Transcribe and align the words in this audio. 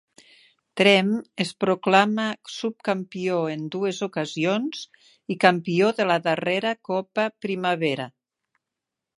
Tremp 0.79 1.09
es 1.43 1.49
proclama 1.63 2.25
subcampió 2.53 3.37
en 3.57 3.69
dues 3.77 4.01
ocasions 4.09 4.81
i 5.35 5.39
campió 5.47 5.93
de 6.01 6.11
la 6.13 6.19
darrera 6.31 6.75
Copa 6.91 7.31
Primavera. 7.49 8.13